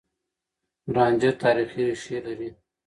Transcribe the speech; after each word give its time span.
رانجه 0.95 1.31
تاريخي 1.43 1.81
ريښې 1.87 2.17
لري. 2.25 2.49